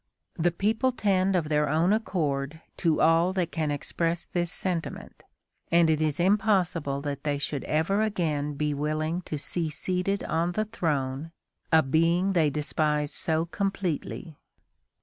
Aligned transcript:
The 0.33 0.49
people 0.49 0.91
tend 0.91 1.35
of 1.35 1.47
their 1.47 1.69
own 1.69 1.93
accord 1.93 2.59
to 2.77 3.01
all 3.01 3.33
that 3.33 3.51
can 3.51 3.69
express 3.69 4.25
this 4.25 4.51
sentiment, 4.51 5.21
and 5.71 5.91
it 5.91 6.01
is 6.01 6.19
impossible 6.19 7.01
that 7.01 7.23
they 7.23 7.37
should 7.37 7.63
ever 7.65 8.01
again 8.01 8.55
be 8.55 8.73
willing 8.73 9.21
to 9.29 9.37
see 9.37 9.69
seated 9.69 10.23
on 10.23 10.53
the 10.53 10.65
throne 10.65 11.31
a 11.71 11.83
being 11.83 12.33
they 12.33 12.49
despise 12.49 13.13
so 13.13 13.45
completely." 13.45 14.39